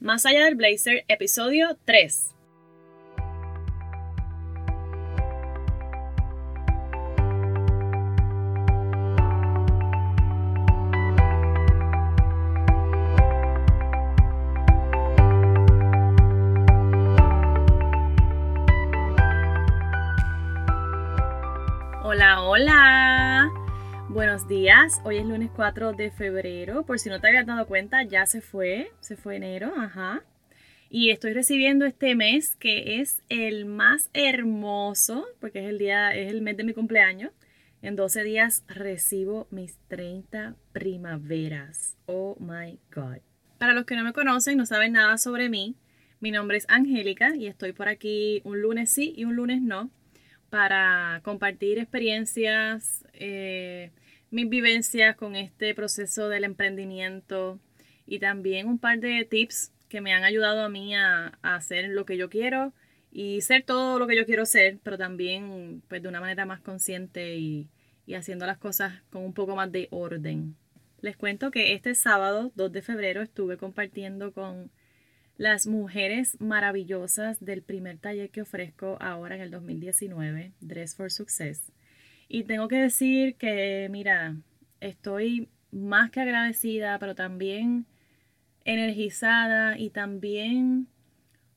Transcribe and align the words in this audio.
Más 0.00 0.24
allá 0.24 0.46
del 0.46 0.54
blazer, 0.54 1.04
episodio 1.08 1.76
3. 1.84 2.34
Días. 24.50 25.00
Hoy 25.04 25.18
es 25.18 25.24
lunes 25.24 25.48
4 25.54 25.92
de 25.92 26.10
febrero. 26.10 26.84
Por 26.84 26.98
si 26.98 27.08
no 27.08 27.20
te 27.20 27.28
habías 27.28 27.46
dado 27.46 27.68
cuenta, 27.68 28.02
ya 28.02 28.26
se 28.26 28.40
fue. 28.40 28.90
Se 28.98 29.16
fue 29.16 29.36
enero, 29.36 29.72
ajá. 29.76 30.24
Y 30.90 31.10
estoy 31.10 31.34
recibiendo 31.34 31.86
este 31.86 32.16
mes 32.16 32.56
que 32.56 33.00
es 33.00 33.22
el 33.28 33.64
más 33.64 34.10
hermoso, 34.12 35.24
porque 35.38 35.60
es 35.60 35.66
el 35.66 35.78
día, 35.78 36.16
es 36.16 36.32
el 36.32 36.42
mes 36.42 36.56
de 36.56 36.64
mi 36.64 36.74
cumpleaños. 36.74 37.30
En 37.80 37.94
12 37.94 38.24
días 38.24 38.64
recibo 38.66 39.46
mis 39.52 39.78
30 39.86 40.56
primaveras. 40.72 41.96
Oh 42.06 42.36
my 42.40 42.76
God. 42.92 43.18
Para 43.56 43.72
los 43.72 43.84
que 43.84 43.94
no 43.94 44.02
me 44.02 44.12
conocen, 44.12 44.58
no 44.58 44.66
saben 44.66 44.94
nada 44.94 45.16
sobre 45.16 45.48
mí, 45.48 45.76
mi 46.18 46.32
nombre 46.32 46.56
es 46.56 46.66
Angélica 46.68 47.36
y 47.36 47.46
estoy 47.46 47.72
por 47.72 47.86
aquí 47.86 48.42
un 48.42 48.60
lunes 48.60 48.90
sí 48.90 49.14
y 49.16 49.26
un 49.26 49.36
lunes 49.36 49.62
no 49.62 49.92
para 50.50 51.20
compartir 51.22 51.78
experiencias, 51.78 53.04
eh, 53.12 53.92
mis 54.30 54.48
vivencias 54.48 55.16
con 55.16 55.36
este 55.36 55.74
proceso 55.74 56.28
del 56.28 56.44
emprendimiento 56.44 57.58
y 58.06 58.18
también 58.18 58.68
un 58.68 58.78
par 58.78 59.00
de 59.00 59.24
tips 59.24 59.72
que 59.88 60.00
me 60.00 60.12
han 60.12 60.24
ayudado 60.24 60.62
a 60.62 60.68
mí 60.68 60.94
a, 60.94 61.38
hacer 61.42 61.88
lo 61.88 62.04
que 62.04 62.16
yo 62.16 62.30
quiero 62.30 62.72
y 63.10 63.40
ser 63.40 63.64
todo 63.64 63.98
lo 63.98 64.06
que 64.06 64.16
yo 64.16 64.24
quiero 64.24 64.46
ser, 64.46 64.78
pero 64.82 64.96
también 64.96 65.82
pues 65.88 66.02
de 66.02 66.08
una 66.08 66.20
manera 66.20 66.46
más 66.46 66.60
consciente 66.60 67.36
y, 67.36 67.68
y 68.06 68.14
haciendo 68.14 68.46
las 68.46 68.58
cosas 68.58 69.02
con 69.10 69.24
un 69.24 69.34
poco 69.34 69.56
más 69.56 69.70
de 69.72 69.88
orden. 69.90 70.56
Les 71.00 71.16
cuento 71.16 71.50
que 71.50 71.72
este 71.74 71.94
sábado 71.94 72.52
2 72.54 72.72
de 72.72 72.82
febrero 72.82 73.22
estuve 73.22 73.56
compartiendo 73.56 74.32
con 74.32 74.70
las 75.38 75.66
mujeres 75.66 76.38
maravillosas 76.40 77.42
del 77.42 77.62
primer 77.62 77.98
taller 77.98 78.30
que 78.30 78.42
ofrezco 78.42 78.98
ahora 79.00 79.36
en 79.36 79.40
el 79.40 79.50
2019, 79.50 80.52
Dress 80.60 80.94
for 80.94 81.10
Success. 81.10 81.72
Y 82.32 82.44
tengo 82.44 82.68
que 82.68 82.76
decir 82.76 83.34
que, 83.34 83.88
mira, 83.90 84.36
estoy 84.78 85.48
más 85.72 86.12
que 86.12 86.20
agradecida, 86.20 86.96
pero 87.00 87.16
también 87.16 87.86
energizada 88.64 89.76
y 89.76 89.90
también 89.90 90.86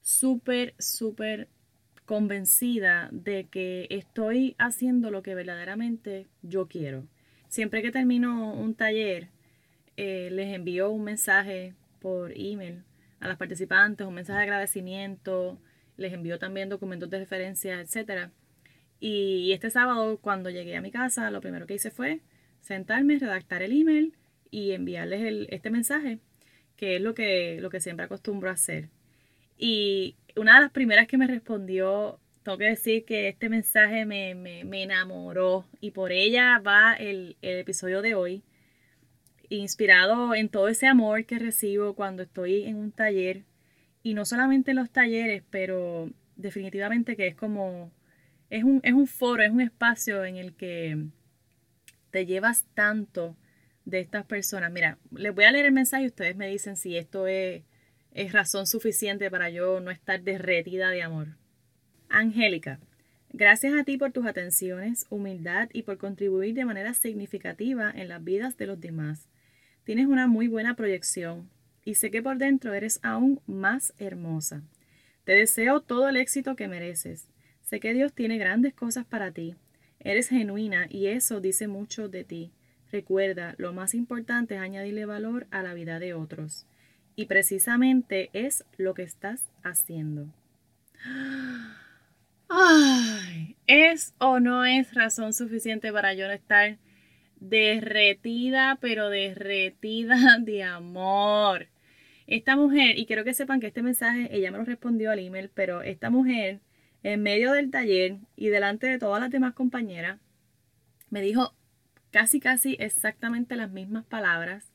súper, 0.02 0.74
súper 0.80 1.48
convencida 2.06 3.08
de 3.12 3.46
que 3.50 3.86
estoy 3.92 4.56
haciendo 4.58 5.12
lo 5.12 5.22
que 5.22 5.36
verdaderamente 5.36 6.26
yo 6.42 6.68
quiero. 6.68 7.08
Siempre 7.50 7.84
que 7.84 7.92
termino 7.92 8.52
un 8.56 8.74
taller, 8.74 9.30
eh, 9.96 10.30
les 10.32 10.56
envío 10.56 10.90
un 10.90 11.04
mensaje 11.04 11.76
por 12.00 12.32
email 12.36 12.84
a 13.20 13.28
las 13.28 13.38
participantes, 13.38 14.08
un 14.08 14.16
mensaje 14.16 14.40
de 14.40 14.44
agradecimiento, 14.46 15.60
les 15.98 16.14
envío 16.14 16.40
también 16.40 16.68
documentos 16.68 17.12
de 17.12 17.20
referencia, 17.20 17.80
etc. 17.80 18.32
Y 19.06 19.52
este 19.52 19.70
sábado, 19.70 20.18
cuando 20.18 20.50
llegué 20.50 20.78
a 20.78 20.82
mi 20.82 20.90
casa, 20.90 21.30
lo 21.30 21.42
primero 21.42 21.68
que 21.68 21.74
hice 21.74 21.92
fue 21.92 22.22
sentarme, 22.62 23.20
redactar 23.20 23.62
el 23.62 23.74
email 23.74 24.16
y 24.50 24.72
enviarles 24.72 25.46
este 25.50 25.70
mensaje, 25.70 26.20
que 26.78 26.96
es 26.96 27.02
lo 27.02 27.14
que, 27.14 27.58
lo 27.60 27.70
que 27.70 27.82
siempre 27.82 28.06
acostumbro 28.06 28.50
a 28.50 28.54
hacer. 28.54 28.88
Y 29.58 30.16
una 30.38 30.56
de 30.56 30.62
las 30.62 30.72
primeras 30.72 31.08
que 31.08 31.18
me 31.18 31.28
respondió, 31.28 32.18
tengo 32.44 32.58
que 32.58 32.64
decir 32.64 33.04
que 33.04 33.28
este 33.28 33.50
mensaje 33.50 34.06
me, 34.06 34.62
enamoró 34.82 35.66
y 35.82 35.92
por 35.92 36.14
ella 36.14 36.60
va 36.60 36.94
el, 36.94 37.36
el 37.42 37.58
episodio 37.58 38.02
de 38.02 38.16
hoy 38.16 38.42
inspirado 39.50 40.34
en 40.34 40.48
todo 40.48 40.70
ese 40.70 40.88
amor 40.88 41.26
que 41.26 41.40
recibo 41.40 41.94
cuando 41.94 42.24
estoy 42.24 42.64
en 42.64 42.78
un 42.78 42.94
taller 42.94 43.44
y 44.02 44.14
no 44.14 44.24
solamente 44.24 44.72
en 44.72 44.78
los 44.78 44.90
talleres, 44.92 45.44
pero 45.50 46.10
definitivamente 46.38 47.18
que 47.18 47.28
es 47.28 47.36
como, 47.36 47.92
es 48.54 48.64
un, 48.64 48.82
es 48.84 48.94
un 48.94 49.08
foro, 49.08 49.42
es 49.42 49.50
un 49.50 49.62
espacio 49.62 50.24
en 50.24 50.38
el 50.38 50.54
que 50.54 51.08
te 52.12 52.28
llevas 52.28 52.66
tanto 52.76 53.36
de 53.84 54.00
estas 54.00 54.28
personas. 54.28 54.72
Mira, 54.72 55.00
les 55.12 55.34
voy 55.34 55.46
a 55.46 55.52
leer 55.52 55.66
el 55.66 55.72
mensaje 55.72 56.04
y 56.04 56.08
ustedes 56.08 56.36
me 56.36 56.48
dicen 56.48 56.78
si 56.78 56.96
esto 56.96 57.26
es, 57.26 57.64
es 58.12 58.32
razón 58.32 58.68
suficiente 58.68 59.32
para 59.32 59.50
yo 59.50 59.80
no 59.80 59.90
estar 59.90 60.22
derretida 60.22 60.92
de 60.92 61.02
amor. 61.02 61.30
Angélica, 62.10 62.80
gracias 63.32 63.74
a 63.74 63.84
ti 63.86 63.98
por 63.98 64.12
tus 64.12 64.28
atenciones, 64.28 65.08
humildad 65.10 65.68
y 65.74 65.82
por 65.82 65.98
contribuir 65.98 66.54
de 66.54 66.66
manera 66.66 66.94
significativa 66.94 67.90
en 67.90 68.08
las 68.08 68.24
vidas 68.24 68.56
de 68.56 68.68
los 68.68 68.80
demás. 68.80 69.30
Tienes 69.84 70.06
una 70.06 70.28
muy 70.28 70.48
buena 70.48 70.76
proyección 70.76 71.50
y 71.84 71.96
sé 71.96 72.12
que 72.12 72.22
por 72.22 72.38
dentro 72.38 72.76
eres 72.76 73.00
aún 73.02 73.42
más 73.48 73.96
hermosa. 73.98 74.62
Te 75.24 75.32
deseo 75.32 75.82
todo 75.82 76.08
el 76.08 76.18
éxito 76.18 76.56
que 76.56 76.68
mereces. 76.68 77.33
Sé 77.64 77.80
que 77.80 77.94
Dios 77.94 78.14
tiene 78.14 78.38
grandes 78.38 78.74
cosas 78.74 79.06
para 79.06 79.32
ti. 79.32 79.56
Eres 80.00 80.30
genuina 80.30 80.88
y 80.90 81.08
eso 81.08 81.42
dice 81.42 81.68
mucho 81.68 82.10
de 82.10 82.24
ti. 82.24 82.52
Recuerda, 82.92 83.56
lo 83.58 83.74
más 83.74 83.96
importante 83.96 84.56
es 84.56 84.62
añadirle 84.62 85.06
valor 85.06 85.48
a 85.50 85.64
la 85.64 85.74
vida 85.74 86.00
de 86.00 86.14
otros. 86.14 86.68
Y 87.16 87.26
precisamente 87.26 88.30
es 88.34 88.66
lo 88.78 88.94
que 88.94 89.04
estás 89.04 89.46
haciendo. 89.64 90.28
Ay, 92.50 93.56
¿es 93.66 94.14
o 94.20 94.40
no 94.40 94.64
es 94.66 94.94
razón 94.94 95.34
suficiente 95.34 95.92
para 95.92 96.14
yo 96.14 96.28
no 96.28 96.34
estar 96.34 96.78
derretida, 97.50 98.78
pero 98.80 99.10
derretida 99.10 100.38
de 100.40 100.64
amor. 100.64 101.68
Esta 102.26 102.56
mujer, 102.56 102.98
y 102.98 103.06
quiero 103.06 103.24
que 103.24 103.34
sepan 103.34 103.60
que 103.60 103.68
este 103.68 103.84
mensaje 103.84 104.30
ella 104.32 104.52
me 104.52 104.58
lo 104.58 104.66
respondió 104.66 105.12
al 105.12 105.20
email, 105.20 105.50
pero 105.54 105.82
esta 105.82 106.10
mujer, 106.10 106.60
en 107.04 107.22
medio 107.22 107.52
del 107.52 107.70
taller 107.70 108.18
y 108.36 108.48
delante 108.48 108.88
de 108.88 108.98
todas 108.98 109.22
las 109.22 109.30
demás 109.32 109.54
compañeras, 109.54 110.20
me 111.10 111.22
dijo 111.22 111.54
casi, 112.12 112.40
casi 112.40 112.76
exactamente 112.80 113.56
las 113.56 113.72
mismas 113.72 114.06
palabras. 114.06 114.72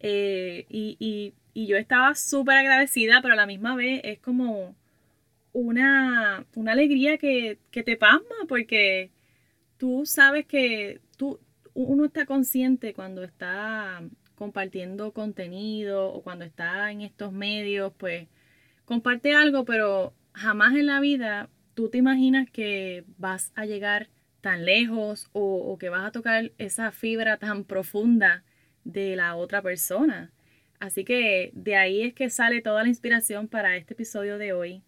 Eh, 0.00 0.66
y, 0.70 0.96
y, 0.98 1.34
y, 1.52 1.66
yo 1.66 1.76
estaba 1.76 2.14
súper 2.14 2.56
agradecida, 2.56 3.20
pero 3.20 3.34
a 3.34 3.36
la 3.36 3.46
misma 3.46 3.76
vez 3.76 4.00
es 4.04 4.18
como 4.18 4.74
una, 5.52 6.46
una 6.54 6.72
alegría 6.72 7.18
que, 7.18 7.58
que 7.70 7.82
te 7.82 7.96
pasma, 7.96 8.34
porque 8.48 9.10
tú 9.76 10.06
sabes 10.06 10.46
que 10.46 11.00
tú, 11.16 11.40
uno 11.74 12.06
está 12.06 12.26
consciente 12.26 12.94
cuando 12.94 13.22
está 13.24 14.02
compartiendo 14.34 15.12
contenido 15.12 16.08
o 16.12 16.22
cuando 16.22 16.44
está 16.46 16.90
en 16.90 17.02
estos 17.02 17.32
medios, 17.32 17.92
pues 17.98 18.28
comparte 18.86 19.34
algo, 19.34 19.64
pero 19.64 20.14
jamás 20.32 20.74
en 20.74 20.86
la 20.86 21.00
vida 21.00 21.48
tú 21.74 21.88
te 21.88 21.98
imaginas 21.98 22.50
que 22.50 23.04
vas 23.18 23.52
a 23.54 23.64
llegar 23.64 24.08
tan 24.40 24.64
lejos 24.64 25.28
o, 25.32 25.76
que 25.78 25.88
vas 25.88 26.04
a 26.04 26.12
tocar 26.12 26.52
esa 26.58 26.92
fibra 26.92 27.36
tan 27.36 27.64
profunda 27.64 28.42
de 28.84 29.16
la 29.16 29.36
otra 29.36 29.62
persona. 29.62 30.30
Así 30.78 31.04
que 31.04 31.50
de 31.54 31.76
ahí 31.76 32.02
es 32.02 32.14
que 32.14 32.30
sale 32.30 32.62
toda 32.62 32.82
la 32.82 32.88
inspiración 32.88 33.48
para 33.48 33.76
este 33.76 33.94
episodio 33.94 34.38
de 34.38 34.52
hoy, 34.52 34.82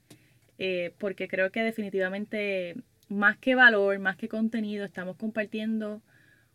eh, 0.58 0.94
porque 0.98 1.28
creo 1.28 1.50
que 1.50 1.62
definitivamente 1.62 2.76
más 3.08 3.36
que 3.36 3.54
valor, 3.54 3.98
más 3.98 4.16
que 4.16 4.28
contenido, 4.28 4.84
estamos 4.84 5.16
compartiendo 5.16 6.02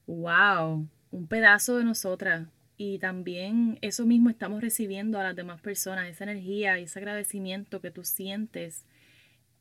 wow, 0.08 0.88
un 1.12 1.28
pedazo 1.28 1.78
de 1.78 1.84
nosotras. 1.84 2.48
Y 2.78 3.00
también 3.00 3.80
eso 3.82 4.06
mismo 4.06 4.30
estamos 4.30 4.62
recibiendo 4.62 5.20
a 5.20 5.24
las 5.24 5.36
demás 5.36 5.60
personas, 5.62 6.08
esa 6.08 6.26
energía 6.26 6.78
ese 6.78 7.00
agradecimiento 7.00 7.82
que 7.82 7.90
tú 7.90 8.04
sientes 8.04 8.86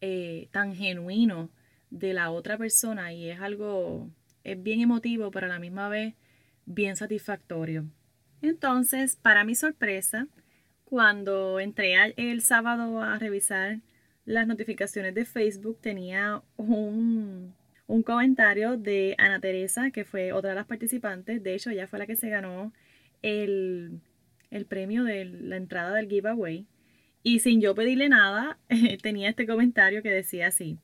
eh, 0.02 0.48
tan 0.52 0.74
genuino 0.74 1.48
de 1.88 2.12
la 2.12 2.30
otra 2.30 2.58
persona 2.58 3.14
y 3.14 3.30
es 3.30 3.40
algo, 3.40 4.10
es 4.44 4.62
bien 4.62 4.80
emotivo, 4.80 5.30
pero 5.30 5.46
a 5.46 5.48
la 5.48 5.58
misma 5.58 5.88
vez 5.88 6.14
bien 6.66 6.96
satisfactorio. 6.96 7.86
Entonces, 8.42 9.16
para 9.16 9.44
mi 9.44 9.54
sorpresa, 9.54 10.28
cuando 10.84 11.58
entré 11.58 11.94
el 12.16 12.42
sábado 12.42 13.00
a 13.00 13.18
revisar 13.18 13.80
las 14.26 14.46
notificaciones 14.46 15.14
de 15.14 15.24
Facebook, 15.24 15.78
tenía 15.80 16.42
un, 16.56 17.54
un 17.86 18.02
comentario 18.02 18.76
de 18.76 19.14
Ana 19.16 19.40
Teresa, 19.40 19.90
que 19.90 20.04
fue 20.04 20.32
otra 20.32 20.50
de 20.50 20.56
las 20.56 20.66
participantes. 20.66 21.42
De 21.42 21.54
hecho, 21.54 21.70
ella 21.70 21.86
fue 21.86 21.98
la 21.98 22.06
que 22.06 22.16
se 22.16 22.28
ganó 22.28 22.72
el, 23.22 24.00
premio 24.68 25.04
de 25.04 25.24
la 25.24 25.56
entrada 25.56 25.94
del 25.94 26.08
giveaway. 26.08 26.66
Y 27.22 27.40
sin 27.40 27.60
yo 27.60 27.74
pedirle 27.74 28.08
nada, 28.08 28.58
tenía 29.02 29.28
este 29.28 29.46
comentario 29.46 30.02
que 30.02 30.10
decía 30.10 30.48
así. 30.48 30.78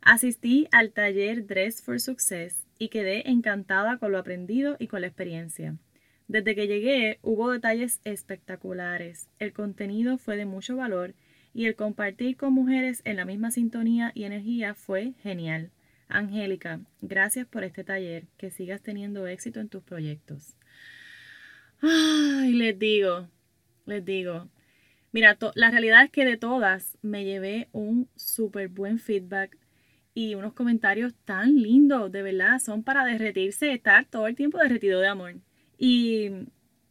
Asistí 0.00 0.68
al 0.72 0.92
taller 0.92 1.46
Dress 1.46 1.82
for 1.82 2.00
Success 2.00 2.66
y 2.78 2.88
quedé 2.88 3.28
encantada 3.30 3.98
con 3.98 4.12
lo 4.12 4.18
aprendido 4.18 4.76
y 4.78 4.86
con 4.86 5.00
la 5.00 5.08
experiencia. 5.08 5.76
Desde 6.28 6.54
que 6.54 6.66
llegué 6.66 7.18
hubo 7.22 7.50
detalles 7.50 8.00
espectaculares, 8.04 9.28
el 9.38 9.52
contenido 9.52 10.18
fue 10.18 10.36
de 10.36 10.44
mucho 10.44 10.76
valor 10.76 11.14
y 11.54 11.66
el 11.66 11.76
compartir 11.76 12.36
con 12.36 12.52
mujeres 12.52 13.00
en 13.04 13.16
la 13.16 13.24
misma 13.24 13.50
sintonía 13.50 14.12
y 14.14 14.24
energía 14.24 14.74
fue 14.74 15.14
genial. 15.22 15.70
Angélica, 16.08 16.80
gracias 17.00 17.46
por 17.46 17.64
este 17.64 17.82
taller, 17.82 18.26
que 18.36 18.50
sigas 18.50 18.82
teniendo 18.82 19.26
éxito 19.26 19.60
en 19.60 19.68
tus 19.68 19.82
proyectos. 19.82 20.54
Ay, 21.82 22.52
les 22.52 22.78
digo, 22.78 23.28
les 23.84 24.04
digo, 24.04 24.48
mira, 25.12 25.36
la 25.54 25.70
realidad 25.70 26.04
es 26.04 26.10
que 26.10 26.24
de 26.24 26.36
todas 26.36 26.96
me 27.02 27.24
llevé 27.24 27.68
un 27.72 28.08
súper 28.16 28.68
buen 28.68 28.98
feedback 28.98 29.58
y 30.14 30.34
unos 30.34 30.54
comentarios 30.54 31.14
tan 31.24 31.56
lindos, 31.56 32.10
de 32.10 32.22
verdad, 32.22 32.58
son 32.58 32.82
para 32.82 33.04
derretirse, 33.04 33.72
estar 33.72 34.06
todo 34.06 34.26
el 34.26 34.34
tiempo 34.34 34.58
derretido 34.58 35.00
de 35.00 35.08
amor. 35.08 35.34
Y 35.78 36.30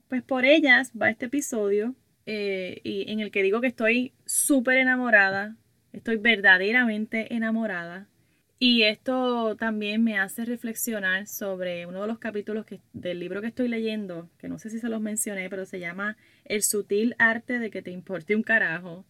pues 0.08 0.22
por 0.22 0.46
ellas 0.46 0.92
va 1.00 1.10
este 1.10 1.26
episodio 1.26 1.96
eh, 2.28 2.81
y 2.84 3.12
en 3.12 3.20
el 3.20 3.31
que 3.31 3.44
digo 3.44 3.62
que 3.62 3.68
estoy 3.68 4.14
súper 4.26 4.78
enamorada, 4.78 5.56
estoy 5.92 6.18
verdaderamente 6.18 7.34
enamorada. 7.34 8.08
Y 8.57 8.84
esto 8.84 9.57
también 9.57 10.04
me 10.04 10.18
hace 10.18 10.46
reflexionar 10.46 11.28
sobre 11.28 11.86
uno 11.86 12.02
de 12.02 12.07
los 12.07 12.19
capítulos 12.19 12.66
del 12.94 13.19
libro 13.19 13.42
que 13.42 13.48
estoy 13.48 13.68
leyendo, 13.68 14.30
que 14.38 14.48
no 14.48 14.60
sé 14.60 14.69
si 14.69 14.80
se 14.80 14.88
los 14.88 15.02
mencioné, 15.02 15.50
pero 15.50 15.66
se 15.66 15.80
llama 15.80 16.16
El 16.46 16.63
sutil 16.63 17.16
arte 17.19 17.60
de 17.60 17.69
que 17.69 17.81
te 17.81 17.92
importe 17.92 18.34
un 18.36 18.44
carajo. 18.44 19.06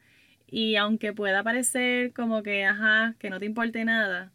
Y 0.48 0.78
aunque 0.78 1.14
pueda 1.14 1.44
parecer 1.44 2.12
como 2.14 2.42
que, 2.42 2.66
ajá, 2.66 3.16
que 3.20 3.30
no 3.30 3.40
te 3.40 3.46
importe 3.46 3.86
nada, 3.86 4.32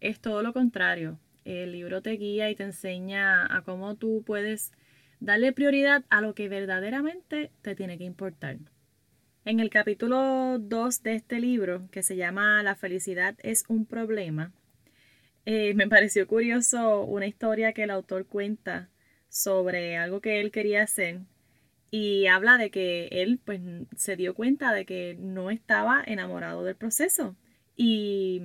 es 0.00 0.18
todo 0.20 0.42
lo 0.42 0.54
contrario. 0.54 1.18
El 1.44 1.72
libro 1.72 2.00
te 2.00 2.12
guía 2.12 2.48
y 2.50 2.54
te 2.54 2.64
enseña 2.64 3.44
a 3.54 3.62
cómo 3.62 3.96
tú 3.96 4.22
puedes 4.24 4.72
darle 5.20 5.52
prioridad 5.52 6.04
a 6.08 6.22
lo 6.22 6.34
que 6.34 6.48
verdaderamente 6.48 7.50
te 7.60 7.74
tiene 7.74 7.98
que 7.98 8.04
importar. 8.04 8.56
En 9.46 9.60
el 9.60 9.68
capítulo 9.68 10.58
2 10.58 11.02
de 11.02 11.14
este 11.16 11.38
libro, 11.38 11.86
que 11.90 12.02
se 12.02 12.16
llama 12.16 12.62
La 12.62 12.76
felicidad 12.76 13.36
es 13.42 13.64
un 13.68 13.84
problema, 13.84 14.52
eh, 15.44 15.74
me 15.74 15.86
pareció 15.86 16.26
curioso 16.26 17.02
una 17.02 17.26
historia 17.26 17.74
que 17.74 17.82
el 17.82 17.90
autor 17.90 18.26
cuenta 18.26 18.88
sobre 19.28 19.98
algo 19.98 20.22
que 20.22 20.40
él 20.40 20.50
quería 20.50 20.82
hacer 20.82 21.20
y 21.90 22.26
habla 22.26 22.56
de 22.56 22.70
que 22.70 23.08
él 23.10 23.38
pues 23.44 23.60
se 23.96 24.16
dio 24.16 24.34
cuenta 24.34 24.72
de 24.72 24.86
que 24.86 25.16
no 25.20 25.50
estaba 25.50 26.02
enamorado 26.06 26.64
del 26.64 26.76
proceso. 26.76 27.36
Y, 27.76 28.42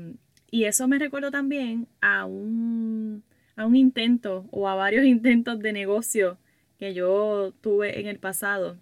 eso 0.51 0.87
me 0.87 0.99
recuerdo 0.99 1.31
también 1.31 1.87
a 2.01 2.25
un, 2.25 3.23
a 3.55 3.65
un 3.65 3.75
intento 3.75 4.47
o 4.51 4.67
a 4.67 4.75
varios 4.75 5.05
intentos 5.15 5.59
de 5.59 5.71
negocio 5.73 6.37
que 6.77 6.93
yo 6.93 7.53
tuve 7.61 8.01
en 8.01 8.07
el 8.07 8.19
pasado. 8.19 8.77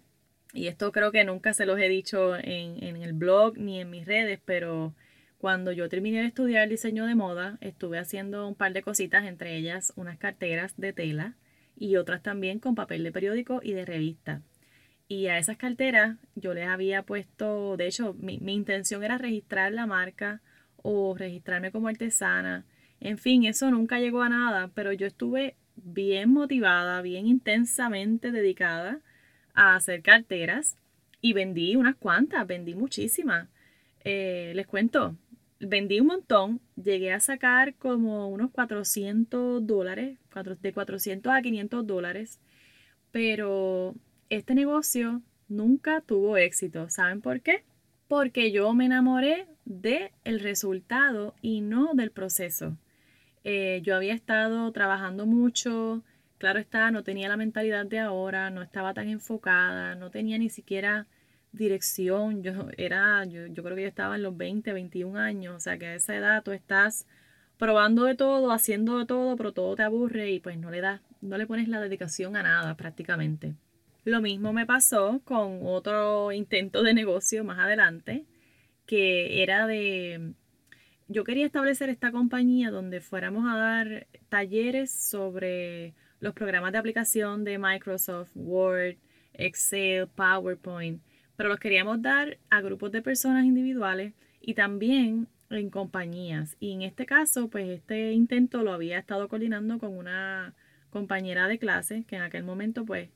Y 0.57 0.67
esto 0.69 0.91
creo 0.91 1.11
que 1.11 1.23
nunca 1.23 1.53
se 1.53 1.67
los 1.67 1.79
he 1.79 1.87
dicho 1.87 2.35
en, 2.35 2.83
en 2.83 2.97
el 2.97 3.13
blog 3.13 3.59
ni 3.59 3.79
en 3.79 3.91
mis 3.91 4.07
redes, 4.07 4.39
pero 4.43 4.95
cuando 5.37 5.71
yo 5.71 5.87
terminé 5.87 6.21
de 6.21 6.25
estudiar 6.25 6.67
diseño 6.67 7.05
de 7.05 7.13
moda, 7.13 7.59
estuve 7.61 7.99
haciendo 7.99 8.47
un 8.47 8.55
par 8.55 8.73
de 8.73 8.81
cositas, 8.81 9.25
entre 9.25 9.55
ellas 9.55 9.93
unas 9.95 10.17
carteras 10.17 10.75
de 10.75 10.93
tela 10.93 11.35
y 11.77 11.97
otras 11.97 12.23
también 12.23 12.57
con 12.57 12.73
papel 12.73 13.03
de 13.03 13.11
periódico 13.11 13.59
y 13.61 13.73
de 13.73 13.85
revista. 13.85 14.41
Y 15.07 15.27
a 15.27 15.37
esas 15.37 15.57
carteras 15.57 16.17
yo 16.33 16.55
les 16.55 16.67
había 16.67 17.03
puesto, 17.03 17.77
de 17.77 17.85
hecho, 17.85 18.15
mi, 18.15 18.39
intención 18.47 19.03
era 19.03 19.19
registrar 19.19 19.71
la 19.71 19.85
marca 19.85 20.41
o 20.77 21.15
registrarme 21.15 21.71
como 21.71 21.87
artesana. 21.87 22.65
En 22.99 23.19
fin, 23.19 23.45
eso 23.45 23.69
nunca 23.69 23.99
llegó 23.99 24.23
a 24.23 24.29
nada, 24.29 24.71
pero 24.73 24.91
yo 24.91 25.05
estuve 25.05 25.55
bien 25.75 26.31
motivada, 26.31 27.03
bien 27.03 27.27
intensamente 27.27 28.31
dedicada 28.31 29.01
a 29.57 29.75
hacer 29.75 30.03
carteras 30.03 30.77
y 31.19 31.33
vendí 31.33 31.75
unas 31.75 31.95
cuantas, 31.95 32.45
vendí 32.45 32.75
muchísimas. 32.75 33.49
Eh, 34.05 34.53
les 34.55 34.67
cuento, 34.67 35.17
vendí 35.59 35.99
un 35.99 36.07
montón, 36.07 36.61
llegué 36.75 37.11
a 37.11 37.19
sacar 37.19 37.73
como 37.73 38.29
unos 38.29 38.51
400 38.51 39.65
dólares, 39.65 40.19
de 40.61 40.73
400 40.73 41.33
a 41.33 41.41
500 41.41 41.87
dólares, 41.87 42.39
pero 43.11 43.95
este 44.29 44.53
negocio 44.53 45.23
nunca 45.49 46.01
tuvo 46.01 46.37
éxito. 46.37 46.89
¿Saben 46.91 47.21
por 47.21 47.41
qué? 47.41 47.63
Porque 48.07 48.51
yo 48.51 48.71
me 48.75 48.85
enamoré 48.85 49.47
del 49.65 50.11
el 50.23 50.39
resultado 50.39 51.33
y 51.41 51.61
no 51.61 51.95
del 51.95 52.11
proceso. 52.11 52.77
Eh, 53.43 53.81
yo 53.83 53.95
había 53.95 54.13
estado 54.13 54.71
trabajando 54.71 55.25
mucho, 55.25 56.03
claro 56.37 56.59
está, 56.59 56.91
no 56.91 57.03
tenía 57.03 57.29
la 57.29 57.37
mentalidad 57.37 57.85
de 57.85 57.99
ahora, 57.99 58.49
no 58.49 58.61
estaba 58.61 58.93
tan 58.93 59.07
enfocada, 59.09 59.95
no 59.95 60.11
tenía 60.11 60.37
ni 60.37 60.49
siquiera 60.49 61.07
dirección. 61.51 62.43
Yo 62.43 62.67
era, 62.77 63.25
yo, 63.25 63.47
yo 63.47 63.63
creo 63.63 63.75
que 63.75 63.83
yo 63.83 63.87
estaba 63.87 64.15
en 64.15 64.23
los 64.23 64.37
20, 64.37 64.73
21 64.73 65.17
años, 65.19 65.55
o 65.55 65.59
sea 65.59 65.77
que 65.77 65.87
a 65.87 65.95
esa 65.95 66.15
edad 66.15 66.43
tú 66.43 66.51
estás 66.51 67.07
probando 67.57 68.03
de 68.03 68.15
todo, 68.15 68.51
haciendo 68.51 68.99
de 68.99 69.05
todo, 69.05 69.35
pero 69.35 69.51
todo 69.51 69.75
te 69.75 69.83
aburre 69.83 70.31
y 70.31 70.39
pues 70.39 70.57
no 70.57 70.69
le 70.71 70.81
das, 70.81 71.01
no 71.21 71.37
le 71.37 71.47
pones 71.47 71.67
la 71.67 71.81
dedicación 71.81 72.35
a 72.35 72.43
nada 72.43 72.75
prácticamente. 72.75 73.55
Lo 74.05 74.21
mismo 74.21 74.53
me 74.53 74.65
pasó 74.65 75.21
con 75.25 75.59
otro 75.63 76.31
intento 76.31 76.83
de 76.83 76.93
negocio 76.93 77.43
más 77.43 77.59
adelante, 77.59 78.25
que 78.85 79.43
era 79.43 79.67
de, 79.67 80.33
yo 81.07 81.23
quería 81.23 81.45
establecer 81.45 81.89
esta 81.89 82.11
compañía 82.11 82.71
donde 82.71 83.01
fuéramos 83.01 83.45
a 83.51 83.57
dar 83.57 84.07
talleres 84.29 84.91
sobre 84.91 85.93
los 86.19 86.33
programas 86.33 86.71
de 86.71 86.77
aplicación 86.77 87.43
de 87.43 87.57
Microsoft, 87.57 88.29
Word, 88.35 88.95
Excel, 89.33 90.07
PowerPoint, 90.07 91.01
pero 91.35 91.49
los 91.49 91.59
queríamos 91.59 92.01
dar 92.01 92.37
a 92.49 92.61
grupos 92.61 92.91
de 92.91 93.01
personas 93.01 93.45
individuales 93.45 94.13
y 94.41 94.53
también 94.53 95.27
en 95.49 95.69
compañías. 95.69 96.57
Y 96.59 96.73
en 96.73 96.81
este 96.81 97.05
caso, 97.05 97.49
pues 97.49 97.69
este 97.69 98.11
intento 98.13 98.63
lo 98.63 98.73
había 98.73 98.97
estado 98.97 99.27
coordinando 99.27 99.79
con 99.79 99.97
una 99.97 100.55
compañera 100.89 101.47
de 101.47 101.59
clase 101.59 102.03
que 102.07 102.15
en 102.15 102.23
aquel 102.23 102.43
momento 102.43 102.85
pues 102.85 103.09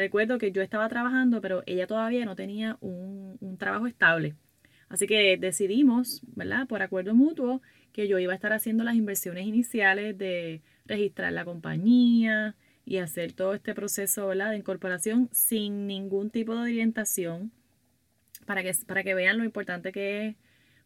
Recuerdo 0.00 0.38
que 0.38 0.50
yo 0.50 0.62
estaba 0.62 0.88
trabajando, 0.88 1.42
pero 1.42 1.62
ella 1.66 1.86
todavía 1.86 2.24
no 2.24 2.34
tenía 2.34 2.78
un, 2.80 3.56
trabajo 3.58 3.86
estable. 3.86 4.34
Así 4.90 5.06
que 5.06 5.38
decidimos, 5.38 6.20
¿verdad? 6.36 6.66
Por 6.66 6.82
acuerdo 6.82 7.14
mutuo, 7.14 7.62
que 7.92 8.08
yo 8.08 8.18
iba 8.18 8.32
a 8.32 8.36
estar 8.36 8.52
haciendo 8.52 8.84
las 8.84 8.96
inversiones 8.96 9.46
iniciales 9.46 10.18
de 10.18 10.60
registrar 10.84 11.32
la 11.32 11.46
compañía 11.46 12.56
y 12.84 12.98
hacer 12.98 13.32
todo 13.32 13.54
este 13.54 13.74
proceso 13.74 14.26
¿verdad? 14.26 14.50
de 14.50 14.58
incorporación 14.58 15.30
sin 15.32 15.86
ningún 15.86 16.30
tipo 16.30 16.54
de 16.54 16.62
orientación 16.62 17.52
para 18.46 18.62
que, 18.62 18.72
para 18.86 19.02
que 19.02 19.14
vean 19.14 19.38
lo 19.38 19.44
importante 19.44 19.92
que 19.92 20.26
es 20.28 20.36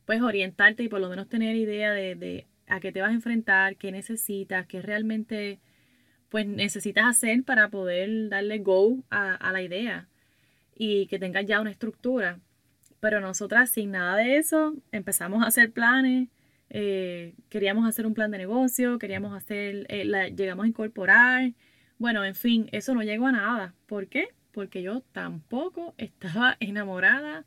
pues 0.05 0.23
orientarte 0.23 0.85
y 0.85 0.89
por 0.89 1.01
lo 1.01 1.09
menos 1.09 1.29
tener 1.29 1.57
idea 1.57 1.93
de, 1.93 2.15
de 2.15 2.47
a 2.69 2.81
qué 2.81 2.93
te 2.93 3.01
vas 3.01 3.11
a 3.11 3.15
enfrentar, 3.15 3.77
qué 3.77 3.91
necesitas, 3.91 4.67
qué 4.67 4.83
realmente 4.83 5.61
pues 6.35 6.49
necesitas 6.49 7.07
hacer 7.07 7.45
para 7.45 7.69
poder 7.69 8.29
darle 8.29 8.59
go 8.59 9.05
a, 9.09 9.53
la 9.53 9.63
idea 9.63 10.09
y 10.75 11.07
que 11.07 11.21
tengas 11.21 11.47
ya 11.47 11.61
una 11.61 11.71
estructura. 11.71 12.41
Pero 13.05 13.21
nosotras 13.21 13.69
sin 13.69 13.91
nada 13.91 14.17
de 14.17 14.39
eso 14.39 14.77
empezamos 14.91 15.45
a 15.45 15.49
hacer 15.49 15.73
planes, 15.73 16.31
eh, 16.71 17.35
queríamos 17.51 17.87
hacer 17.87 18.07
un 18.07 18.15
plan 18.15 18.31
de 18.31 18.39
negocio, 18.39 18.99
queríamos 18.99 19.37
hacer, 19.37 19.85
eh, 19.91 20.33
llegamos 20.35 20.65
a 20.65 20.69
incorporar, 20.69 21.53
bueno, 21.99 22.25
en 22.25 22.35
fin, 22.35 22.67
eso 22.73 22.95
no 22.95 23.03
llegó 23.03 23.27
a 23.27 23.33
nada. 23.33 23.75
¿Por 23.85 24.09
qué? 24.09 24.29
Porque 24.53 24.81
yo 24.81 25.03
tampoco 25.13 25.95
estaba 25.99 26.57
enamorada 26.61 27.45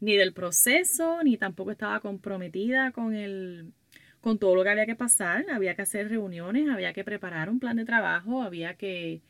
ni 0.00 0.16
del 0.16 0.32
proceso, 0.32 1.22
ni 1.22 1.36
tampoco 1.36 1.70
estaba 1.70 2.00
comprometida 2.00 2.90
con 2.90 3.14
el, 3.14 3.74
con 4.20 4.40
todo 4.40 4.56
lo 4.56 4.64
que 4.64 4.70
había 4.70 4.86
que 4.86 4.96
pasar, 4.96 5.46
había 5.52 5.76
que 5.76 5.82
hacer 5.82 6.08
reuniones, 6.08 6.68
había 6.68 6.92
que 6.92 7.04
preparar 7.04 7.48
un 7.48 7.60
plan 7.60 7.76
de 7.76 7.84
trabajo, 7.84 8.42
había 8.42 8.74
que 8.74 9.22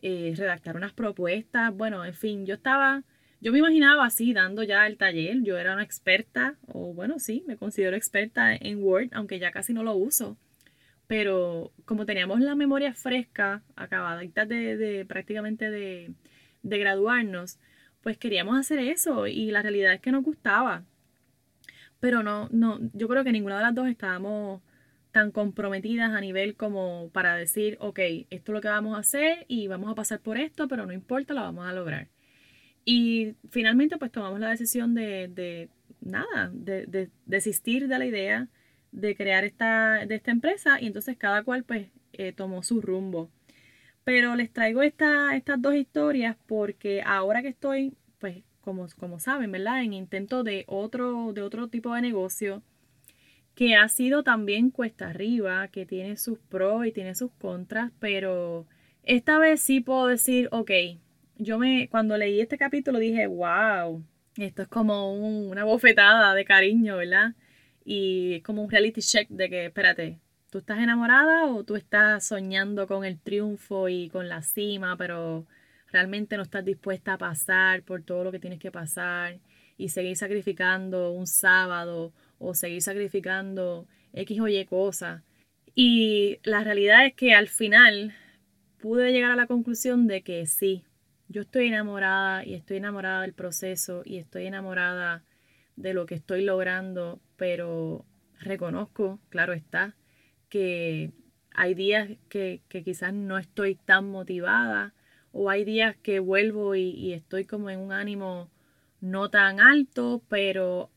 eh, 0.00 0.32
redactar 0.36 0.76
unas 0.76 0.92
propuestas, 0.92 1.74
bueno, 1.74 2.04
en 2.04 2.14
fin, 2.14 2.46
yo 2.46 2.54
estaba, 2.54 3.02
yo 3.40 3.52
me 3.52 3.58
imaginaba 3.58 4.06
así 4.06 4.32
dando 4.32 4.62
ya 4.62 4.86
el 4.86 4.96
taller, 4.96 5.42
yo 5.42 5.58
era 5.58 5.74
una 5.74 5.82
experta, 5.84 6.56
o 6.66 6.94
bueno, 6.94 7.18
sí, 7.18 7.44
me 7.46 7.56
considero 7.56 7.96
experta 7.96 8.54
en 8.54 8.82
Word, 8.82 9.10
aunque 9.12 9.38
ya 9.38 9.50
casi 9.50 9.72
no 9.74 9.82
lo 9.82 9.94
uso, 9.94 10.36
pero 11.06 11.72
como 11.84 12.06
teníamos 12.06 12.40
la 12.40 12.54
memoria 12.54 12.94
fresca, 12.94 13.62
acabadita 13.76 14.46
de, 14.46 14.76
de 14.76 15.04
prácticamente 15.04 15.70
de, 15.70 16.12
de 16.62 16.78
graduarnos, 16.78 17.58
pues 18.02 18.18
queríamos 18.18 18.58
hacer 18.58 18.78
eso 18.78 19.26
y 19.26 19.50
la 19.50 19.62
realidad 19.62 19.94
es 19.94 20.00
que 20.00 20.12
nos 20.12 20.24
gustaba. 20.24 20.84
Pero 22.00 22.22
no, 22.22 22.48
no, 22.52 22.78
yo 22.92 23.08
creo 23.08 23.24
que 23.24 23.32
ninguna 23.32 23.56
de 23.56 23.62
las 23.62 23.74
dos 23.74 23.88
estábamos 23.88 24.62
tan 25.10 25.30
comprometidas 25.30 26.12
a 26.12 26.20
nivel 26.20 26.56
como 26.56 27.08
para 27.12 27.36
decir, 27.36 27.76
ok, 27.80 27.98
esto 28.30 28.52
es 28.52 28.54
lo 28.54 28.60
que 28.60 28.68
vamos 28.68 28.96
a 28.96 29.00
hacer 29.00 29.46
y 29.48 29.68
vamos 29.68 29.90
a 29.90 29.94
pasar 29.94 30.20
por 30.20 30.38
esto, 30.38 30.68
pero 30.68 30.86
no 30.86 30.92
importa, 30.92 31.34
lo 31.34 31.40
vamos 31.40 31.66
a 31.66 31.72
lograr. 31.72 32.08
Y 32.84 33.34
finalmente 33.50 33.96
pues 33.96 34.12
tomamos 34.12 34.40
la 34.40 34.50
decisión 34.50 34.94
de, 34.94 35.28
de 35.28 35.68
nada, 36.00 36.50
de, 36.52 36.86
de, 36.86 37.10
desistir 37.26 37.88
de 37.88 37.98
la 37.98 38.06
idea 38.06 38.48
de 38.92 39.16
crear 39.16 39.44
esta, 39.44 40.06
de 40.06 40.14
esta 40.14 40.30
empresa 40.30 40.80
y 40.80 40.86
entonces 40.86 41.16
cada 41.16 41.42
cual 41.42 41.64
pues 41.64 41.88
eh, 42.12 42.32
tomó 42.32 42.62
su 42.62 42.80
rumbo. 42.80 43.30
Pero 44.04 44.36
les 44.36 44.52
traigo 44.52 44.82
estas 44.82 45.42
dos 45.58 45.74
historias 45.74 46.36
porque 46.46 47.02
ahora 47.02 47.42
que 47.42 47.48
estoy, 47.48 47.94
pues 48.18 48.44
como, 48.60 48.86
como 48.98 49.18
saben, 49.18 49.50
¿verdad? 49.50 49.82
En 49.82 49.92
intento 49.94 50.44
de 50.44 50.64
otro, 50.68 51.32
de 51.32 51.42
otro 51.42 51.68
tipo 51.68 51.94
de 51.94 52.02
negocio 52.02 52.62
que 53.54 53.76
ha 53.76 53.88
sido 53.88 54.22
también 54.22 54.70
cuesta 54.70 55.08
arriba, 55.08 55.68
que 55.68 55.86
tiene 55.86 56.16
sus 56.16 56.38
pros 56.38 56.86
y 56.86 56.92
tiene 56.92 57.14
sus 57.14 57.30
contras, 57.32 57.92
pero 58.00 58.66
esta 59.04 59.38
vez 59.38 59.60
sí 59.60 59.80
puedo 59.80 60.08
decir, 60.08 60.48
ok, 60.50 60.70
yo 61.36 61.58
me, 61.58 61.88
cuando 61.88 62.16
leí 62.16 62.40
este 62.40 62.58
capítulo 62.58 62.98
dije, 62.98 63.26
wow, 63.26 64.02
esto 64.36 64.62
es 64.62 64.68
como 64.68 65.12
una 65.14 65.64
bofetada 65.64 66.34
de 66.34 66.44
cariño, 66.44 66.96
¿verdad? 66.96 67.34
Y 67.84 68.34
es 68.34 68.42
como 68.42 68.62
un 68.62 68.70
reality 68.70 69.00
check 69.00 69.28
de 69.28 69.48
que, 69.50 69.66
espérate, 69.66 70.18
¿tú 70.50 70.58
estás 70.58 70.78
enamorada 70.78 71.46
o 71.46 71.64
tú 71.64 71.76
estás 71.76 72.26
soñando 72.26 72.86
con 72.86 73.04
el 73.04 73.18
triunfo 73.18 73.88
y 73.88 74.08
con 74.08 74.28
la 74.28 74.42
cima, 74.42 74.96
pero 74.96 75.46
realmente 75.92 76.36
no 76.36 76.42
estás 76.42 76.64
dispuesta 76.64 77.14
a 77.14 77.18
pasar 77.18 77.82
por 77.82 78.02
todo 78.02 78.24
lo 78.24 78.32
que 78.32 78.40
tienes 78.40 78.58
que 78.58 78.72
pasar 78.72 79.38
y 79.76 79.88
seguir 79.88 80.16
sacrificando 80.16 81.12
un 81.12 81.26
sábado 81.26 82.12
o 82.38 82.54
seguir 82.54 82.82
sacrificando 82.82 83.86
X 84.12 84.40
o 84.40 84.48
Y 84.48 84.64
cosas? 84.66 85.22
Y 85.74 86.38
la 86.44 86.62
realidad 86.64 87.06
es 87.06 87.14
que 87.14 87.34
al 87.34 87.48
final 87.48 88.14
pude 88.78 89.12
llegar 89.12 89.32
a 89.32 89.36
la 89.36 89.46
conclusión 89.46 90.06
de 90.06 90.22
que 90.22 90.46
sí, 90.46 90.84
yo 91.34 91.40
estoy 91.40 91.66
enamorada 91.66 92.44
y 92.44 92.54
estoy 92.54 92.76
enamorada 92.76 93.22
del 93.22 93.32
proceso 93.32 94.02
y 94.04 94.18
estoy 94.18 94.46
enamorada 94.46 95.24
de 95.74 95.92
lo 95.92 96.06
que 96.06 96.14
estoy 96.14 96.44
logrando, 96.44 97.20
pero 97.36 98.04
reconozco, 98.38 99.18
claro 99.30 99.52
está, 99.52 99.96
que 100.48 101.10
hay 101.52 101.74
días 101.74 102.08
que, 102.28 102.62
quizás 102.68 103.12
no 103.12 103.36
estoy 103.36 103.74
tan 103.74 104.08
motivada 104.08 104.94
o 105.32 105.50
hay 105.50 105.64
días 105.64 105.96
que 105.96 106.20
vuelvo 106.20 106.76
y, 106.76 107.12
estoy 107.12 107.46
como 107.46 107.68
en 107.68 107.80
un 107.80 107.90
ánimo 107.90 108.48
no 109.00 109.28
tan 109.28 109.58
alto, 109.58 110.22
pero 110.28 110.88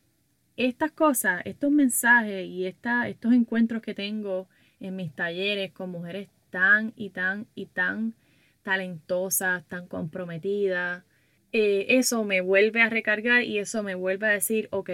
estas 0.55 0.91
cosas, 0.91 1.41
estos 1.45 1.71
mensajes 1.71 2.45
y 2.45 2.67
estos 2.67 3.33
encuentros 3.33 3.81
que 3.81 3.95
tengo 3.95 4.47
en 4.79 4.95
mis 4.97 5.11
talleres 5.15 5.71
con 5.71 5.89
mujeres 5.89 6.29
tan 6.51 6.93
y 6.95 7.09
tan 7.09 7.47
y 7.55 7.65
tan 7.65 8.13
talentosas, 8.67 9.65
tan 9.69 9.87
comprometidas. 9.87 11.01
Eh, 11.53 11.85
eso 11.87 12.25
me 12.25 12.41
vuelve 12.41 12.81
a 12.81 12.89
recargar 12.89 13.43
y 13.43 13.59
eso 13.59 13.81
me 13.81 13.95
vuelve 13.95 14.27
a 14.27 14.31
decir, 14.31 14.67
ok, 14.71 14.89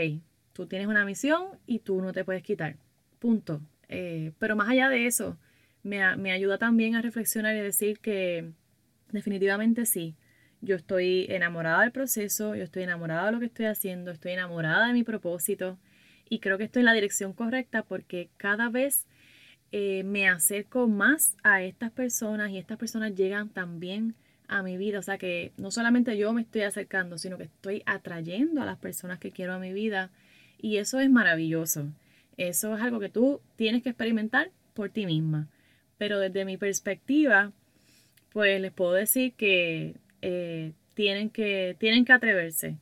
tú 0.54 0.68
tienes 0.68 0.88
una 0.88 1.06
misión 1.06 1.58
y 1.66 1.80
tú 1.80 2.00
no 2.00 2.14
te 2.14 2.24
puedes 2.24 2.44
quitar. 2.44 2.76
Punto. 3.18 3.62
Eh, 3.90 4.32
pero 4.38 4.56
más 4.56 4.70
allá 4.70 4.90
de 4.90 5.08
eso, 5.08 5.40
me, 5.82 6.16
me 6.18 6.32
ayuda 6.32 6.60
también 6.60 6.94
a 6.94 7.02
reflexionar 7.02 7.56
y 7.56 7.62
decir 7.62 7.98
que 7.98 8.52
definitivamente 9.12 9.88
sí. 9.88 10.14
Yo 10.62 10.76
estoy 10.76 11.26
enamorada 11.30 11.82
del 11.82 11.92
proceso, 11.92 12.54
yo 12.54 12.64
estoy 12.66 12.84
enamorada 12.84 13.26
de 13.26 13.32
lo 13.32 13.40
que 13.40 13.48
estoy 13.48 13.66
haciendo, 13.66 14.12
estoy 14.12 14.34
enamorada 14.34 14.86
de 14.86 14.94
mi 14.94 15.04
propósito 15.04 15.80
y 16.30 16.42
creo 16.42 16.60
que 16.60 16.66
estoy 16.66 16.82
en 16.82 16.86
la 16.86 16.94
dirección 16.94 17.34
correcta 17.34 17.82
porque 17.82 18.30
cada 18.38 18.70
vez 18.70 19.08
eh, 19.76 20.04
me 20.04 20.28
acerco 20.28 20.88
más 20.88 21.36
a 21.42 21.64
estas 21.64 21.92
personas 21.92 22.52
y 22.52 22.60
estas 22.60 22.78
personas 22.78 23.16
llegan 23.16 23.50
también 23.50 24.14
a 24.48 24.62
mi 24.62 24.78
vida. 24.78 25.00
O 25.00 25.02
sea 25.02 25.18
que 25.18 25.52
no 25.58 25.72
solamente 25.72 26.16
yo 26.16 26.32
me 26.32 26.44
estoy 26.44 26.62
acercando, 26.62 27.18
sino 27.18 27.40
que 27.40 27.46
estoy 27.46 27.82
atrayendo 27.88 28.62
a 28.62 28.66
las 28.66 28.78
personas 28.78 29.18
que 29.18 29.32
quiero 29.32 29.54
a 29.54 29.58
mi 29.58 29.74
vida. 29.74 30.12
Y 30.62 30.78
eso 30.78 31.00
es 31.00 31.10
maravilloso. 31.10 31.88
Eso 32.38 32.76
es 32.76 32.84
algo 32.84 33.00
que 33.00 33.10
tú 33.10 33.42
tienes 33.56 33.82
que 33.82 33.90
experimentar 33.90 34.52
por 34.76 34.92
ti 34.92 35.08
misma. 35.08 35.48
Pero 35.98 36.20
desde 36.20 36.46
mi 36.46 36.58
perspectiva, 36.58 37.52
pues 38.32 38.62
les 38.62 38.72
puedo 38.72 38.94
decir 38.94 39.34
que 39.34 39.96
eh, 40.22 40.74
tienen 40.94 41.32
que, 41.32 41.76
tienen 41.80 42.06
que 42.06 42.14
atreverse. 42.14 42.78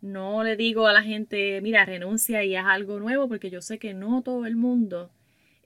No 0.00 0.44
le 0.44 0.54
digo 0.54 0.86
a 0.86 0.92
la 0.92 1.02
gente, 1.02 1.60
mira, 1.62 1.84
renuncia 1.84 2.44
y 2.44 2.54
haz 2.54 2.66
algo 2.66 3.00
nuevo, 3.00 3.26
porque 3.26 3.50
yo 3.50 3.60
sé 3.60 3.80
que 3.80 3.92
no 3.92 4.22
todo 4.22 4.46
el 4.46 4.54
mundo 4.54 5.10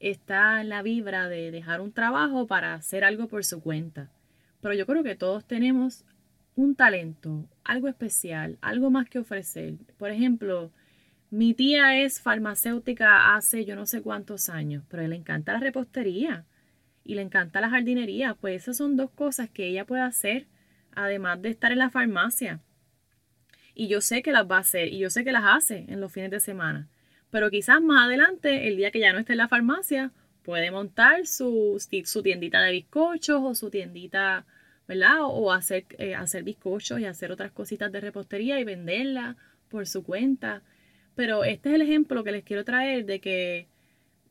está 0.02 0.60
en 0.60 0.68
la 0.68 0.82
vibra 0.82 1.28
de 1.28 1.50
dejar 1.50 1.80
un 1.80 1.92
trabajo 1.92 2.46
para 2.46 2.74
hacer 2.74 3.04
algo 3.04 3.28
por 3.28 3.44
su 3.44 3.62
cuenta. 3.62 4.10
Pero 4.60 4.74
yo 4.74 4.84
creo 4.84 5.02
que 5.02 5.14
todos 5.14 5.46
tenemos 5.46 6.04
un 6.56 6.74
talento, 6.74 7.48
algo 7.64 7.88
especial, 7.88 8.58
algo 8.60 8.90
más 8.90 9.08
que 9.08 9.20
ofrecer. 9.20 9.74
Por 9.98 10.10
ejemplo, 10.10 10.72
mi 11.30 11.54
tía 11.54 12.02
es 12.02 12.20
farmacéutica 12.20 13.34
hace 13.34 13.64
yo 13.64 13.76
no 13.76 13.86
sé 13.86 14.02
cuántos 14.02 14.48
años, 14.48 14.84
pero 14.88 15.06
le 15.06 15.16
encanta 15.16 15.52
la 15.52 15.60
repostería 15.60 16.44
y 17.04 17.14
le 17.14 17.22
encanta 17.22 17.60
la 17.60 17.70
jardinería. 17.70 18.34
Pues 18.34 18.62
esas 18.62 18.76
son 18.76 18.96
dos 18.96 19.10
cosas 19.10 19.48
que 19.50 19.68
ella 19.68 19.86
puede 19.86 20.02
hacer, 20.02 20.46
además 20.94 21.40
de 21.40 21.50
estar 21.50 21.70
en 21.70 21.78
la 21.78 21.90
farmacia. 21.90 22.60
Y 23.74 23.86
yo 23.86 24.00
sé 24.00 24.22
que 24.22 24.32
las 24.32 24.50
va 24.50 24.56
a 24.56 24.60
hacer 24.60 24.88
y 24.88 24.98
yo 24.98 25.10
sé 25.10 25.24
que 25.24 25.32
las 25.32 25.44
hace 25.46 25.86
en 25.88 26.00
los 26.00 26.12
fines 26.12 26.30
de 26.30 26.40
semana. 26.40 26.88
Pero 27.32 27.50
quizás 27.50 27.80
más 27.80 28.04
adelante, 28.06 28.68
el 28.68 28.76
día 28.76 28.90
que 28.90 29.00
ya 29.00 29.14
no 29.14 29.18
esté 29.18 29.32
en 29.32 29.38
la 29.38 29.48
farmacia, 29.48 30.12
puede 30.42 30.70
montar 30.70 31.26
su, 31.26 31.82
su 32.04 32.22
tiendita 32.22 32.60
de 32.60 32.72
bizcochos 32.72 33.40
o 33.42 33.54
su 33.54 33.70
tiendita, 33.70 34.44
¿verdad? 34.86 35.20
O, 35.22 35.50
hacer, 35.50 35.86
eh, 35.96 36.14
hacer 36.14 36.42
bizcochos 36.42 37.00
y 37.00 37.06
hacer 37.06 37.32
otras 37.32 37.50
cositas 37.50 37.90
de 37.90 38.02
repostería 38.02 38.60
y 38.60 38.64
venderla 38.64 39.36
por 39.70 39.86
su 39.86 40.04
cuenta. 40.04 40.60
Pero 41.14 41.42
este 41.44 41.70
es 41.70 41.76
el 41.76 41.80
ejemplo 41.80 42.22
que 42.22 42.32
les 42.32 42.44
quiero 42.44 42.66
traer 42.66 43.06
de 43.06 43.18
que 43.22 43.66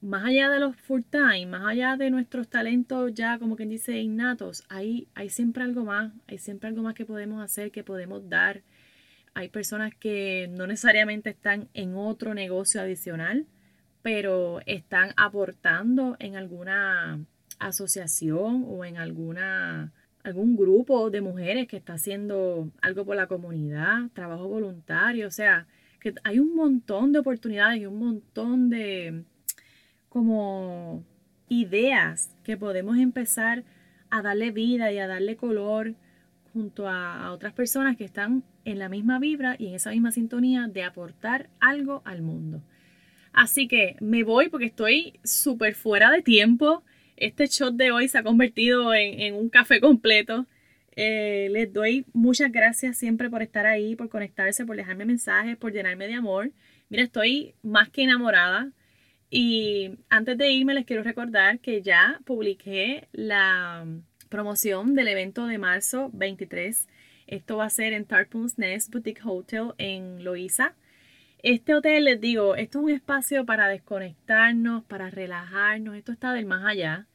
más 0.02 0.24
allá 0.24 0.52
de 0.52 0.60
los 0.60 0.76
full 0.76 1.02
time, 1.10 1.48
más 1.48 1.66
allá 1.66 1.98
de 1.98 2.12
nuestros 2.12 2.50
talentos 2.50 3.16
ya 3.16 3.40
como 3.40 3.56
quien 3.56 3.70
dice 3.70 4.00
innatos, 4.00 4.64
hay, 4.70 5.08
hay 5.16 5.30
siempre 5.30 5.64
algo 5.64 5.86
más, 5.86 6.14
hay 6.28 6.38
siempre 6.38 6.70
algo 6.70 6.84
más 6.84 6.94
que 6.94 7.06
podemos 7.06 7.44
hacer, 7.44 7.72
que 7.72 7.84
podemos 7.84 8.30
dar, 8.30 8.62
hay 9.34 9.50
personas 9.50 9.94
que 9.96 10.50
no 10.52 10.68
necesariamente 10.68 11.30
están 11.30 11.70
en 11.74 11.96
otro 11.96 12.34
negocio 12.34 12.82
adicional, 12.82 13.48
pero 14.02 14.60
están 14.66 15.14
aportando 15.16 16.16
en 16.20 16.36
alguna 16.36 17.24
asociación 17.60 18.66
o 18.68 18.84
en 18.86 18.98
alguna 18.98 19.94
algún 20.24 20.56
grupo 20.56 21.10
de 21.10 21.22
mujeres 21.22 21.68
que 21.68 21.78
está 21.78 21.94
haciendo 21.94 22.70
algo 22.82 23.06
por 23.06 23.16
la 23.16 23.26
comunidad, 23.26 24.10
trabajo 24.14 24.48
voluntario, 24.48 25.28
o 25.28 25.32
sea, 25.32 25.66
que 26.00 26.14
hay 26.24 26.40
un 26.40 26.56
montón 26.56 27.12
de 27.12 27.20
oportunidades 27.20 27.82
y 27.82 27.88
un 27.88 27.98
montón 27.98 28.70
de 28.70 29.24
como 30.10 31.04
ideas 31.50 32.36
que 32.44 32.56
podemos 32.56 32.98
empezar 32.98 33.64
a 34.10 34.22
darle 34.22 34.52
vida 34.52 34.92
y 34.92 35.00
a 35.00 35.08
darle 35.08 35.38
color 35.38 35.96
junto 36.54 36.88
a, 36.88 37.32
otras 37.32 37.54
personas 37.54 37.98
que 37.98 38.04
están 38.04 38.44
en 38.66 38.80
la 38.80 38.90
misma 38.90 39.20
vibra 39.20 39.56
y 39.58 39.68
en 39.68 39.76
esa 39.76 39.92
misma 39.92 40.12
sintonía 40.12 40.68
de 40.68 40.84
aportar 40.84 41.50
algo 41.60 42.02
al 42.06 42.22
mundo. 42.22 42.62
Así 43.34 43.68
que 43.68 43.96
me 44.02 44.24
voy 44.24 44.50
porque 44.50 44.66
estoy 44.66 45.20
súper 45.24 45.76
fuera 45.76 46.12
de 46.12 46.22
tiempo. 46.22 46.84
Este 47.16 47.48
shot 47.48 47.76
de 47.76 47.92
hoy 47.92 48.08
se 48.08 48.18
ha 48.18 48.24
convertido 48.24 48.94
en, 48.94 49.36
un 49.36 49.50
café 49.50 49.80
completo. 49.80 50.46
Eh, 50.96 51.48
les 51.52 51.72
doy 51.72 52.06
muchas 52.14 52.52
gracias 52.52 52.98
siempre 52.98 53.30
por 53.30 53.42
estar 53.42 53.66
ahí, 53.66 53.96
por 53.96 54.10
conectarse, 54.10 54.66
por 54.66 54.76
dejarme 54.76 55.06
mensajes, 55.06 55.56
por 55.58 55.72
llenarme 55.72 56.08
de 56.08 56.16
amor. 56.16 56.52
Mira, 56.90 57.04
estoy 57.04 57.56
más 57.64 57.90
que 57.90 58.04
enamorada. 58.04 58.72
Y 59.30 59.92
antes 60.10 60.38
de 60.38 60.52
irme 60.52 60.74
les 60.74 60.86
quiero 60.86 61.04
recordar 61.04 61.60
que 61.60 61.82
ya 61.82 62.20
publiqué 62.26 63.08
la 63.14 63.86
promoción 64.32 64.96
del 64.96 65.10
evento 65.10 65.46
de 65.46 65.58
marzo 65.58 66.10
23. 66.14 66.88
Esto 67.28 67.58
va 67.58 67.66
a 67.66 67.70
ser 67.70 67.92
en 67.92 68.06
Tarpon's 68.06 68.58
Nest 68.58 68.90
Boutique 68.90 69.22
Hotel 69.26 69.74
en 69.78 70.24
Loíza. 70.24 70.74
Este 71.44 71.76
hotel, 71.76 72.06
les 72.06 72.22
digo, 72.22 72.56
esto 72.56 72.80
es 72.80 72.86
un 72.86 72.92
espacio 72.92 73.46
para 73.46 73.68
desconectarnos, 73.68 74.86
para 74.86 75.10
relajarnos. 75.10 75.96
Esto 75.98 76.14
está 76.14 76.34
del 76.34 76.46
más 76.46 76.66
allá. 76.66 77.08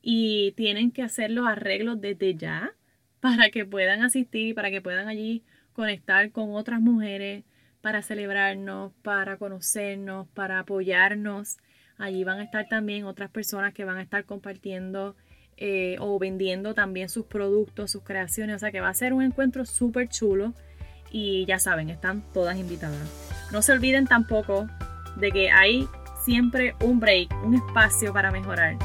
Y 0.00 0.52
tienen 0.52 0.92
que 0.92 1.02
hacer 1.02 1.32
los 1.32 1.46
arreglos 1.48 2.00
desde 2.00 2.36
ya 2.36 2.72
para 3.18 3.50
que 3.50 3.66
puedan 3.66 4.02
asistir 4.02 4.48
y 4.48 4.54
para 4.54 4.70
que 4.70 4.80
puedan 4.80 5.08
allí 5.08 5.42
conectar 5.72 6.30
con 6.30 6.54
otras 6.54 6.80
mujeres, 6.80 7.42
para 7.80 8.00
celebrarnos, 8.00 8.92
para 9.02 9.38
conocernos, 9.38 10.28
para 10.28 10.60
apoyarnos. 10.60 11.58
Allí 11.98 12.22
van 12.22 12.38
a 12.38 12.44
estar 12.44 12.68
también 12.68 13.06
otras 13.06 13.30
personas 13.30 13.74
que 13.74 13.84
van 13.84 13.96
a 13.96 14.02
estar 14.02 14.24
compartiendo 14.24 15.16
eh, 15.56 15.96
o 16.00 16.18
vendiendo 16.18 16.74
también 16.74 17.08
sus 17.08 17.26
productos, 17.26 17.90
sus 17.90 18.02
creaciones. 18.02 18.56
O 18.56 18.58
sea 18.58 18.72
que 18.72 18.80
va 18.80 18.88
a 18.88 18.94
ser 18.94 19.12
un 19.12 19.22
encuentro 19.22 19.64
súper 19.64 20.08
chulo 20.08 20.52
y 21.10 21.44
ya 21.46 21.58
saben, 21.58 21.90
están 21.90 22.22
todas 22.32 22.56
invitadas. 22.56 22.98
No 23.52 23.62
se 23.62 23.72
olviden 23.72 24.06
tampoco 24.06 24.68
de 25.16 25.30
que 25.30 25.50
hay 25.50 25.88
siempre 26.24 26.74
un 26.82 27.00
break, 27.00 27.32
un 27.44 27.54
espacio 27.54 28.12
para 28.12 28.30
mejorar. 28.30 28.76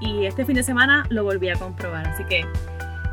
Y 0.00 0.26
este 0.26 0.44
fin 0.44 0.56
de 0.56 0.62
semana 0.62 1.06
lo 1.10 1.24
volví 1.24 1.48
a 1.48 1.56
comprobar. 1.56 2.06
Así 2.06 2.24
que 2.24 2.44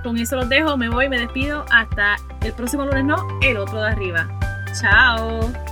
con 0.03 0.17
eso 0.17 0.35
los 0.35 0.49
dejo, 0.49 0.77
me 0.77 0.89
voy, 0.89 1.09
me 1.09 1.19
despido. 1.19 1.65
Hasta 1.71 2.15
el 2.43 2.53
próximo 2.53 2.85
lunes, 2.85 3.05
no, 3.05 3.17
el 3.41 3.57
otro 3.57 3.81
de 3.81 3.89
arriba. 3.89 4.27
Chao. 4.79 5.70